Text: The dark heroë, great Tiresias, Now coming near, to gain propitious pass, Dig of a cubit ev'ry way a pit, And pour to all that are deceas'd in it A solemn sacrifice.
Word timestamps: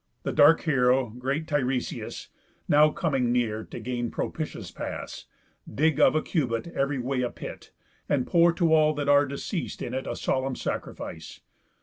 The 0.23 0.31
dark 0.31 0.63
heroë, 0.63 1.19
great 1.19 1.45
Tiresias, 1.47 2.29
Now 2.67 2.89
coming 2.89 3.31
near, 3.31 3.63
to 3.65 3.79
gain 3.79 4.09
propitious 4.09 4.71
pass, 4.71 5.27
Dig 5.71 5.99
of 5.99 6.15
a 6.15 6.23
cubit 6.23 6.65
ev'ry 6.69 6.97
way 6.97 7.21
a 7.21 7.29
pit, 7.29 7.69
And 8.09 8.25
pour 8.25 8.51
to 8.53 8.73
all 8.73 8.95
that 8.95 9.07
are 9.09 9.27
deceas'd 9.27 9.79
in 9.83 9.93
it 9.93 10.07
A 10.07 10.15
solemn 10.15 10.55
sacrifice. 10.55 11.41